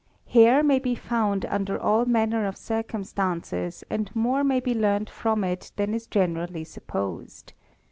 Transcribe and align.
(399). 0.31 0.33
Hair 0.55 0.63
may 0.63 0.79
be 0.79 0.95
found 0.95 1.45
under 1.45 1.79
all 1.79 2.05
manner 2.05 2.47
of 2.47 2.57
circumstances 2.57 3.83
and 3.87 4.09
more 4.15 4.43
may 4.43 4.59
be 4.59 4.73
learnt 4.73 5.11
from 5.11 5.43
it 5.43 5.71
than 5.75 5.93
is 5.93 6.07
generally 6.07 6.63
supposed. 6.63 7.53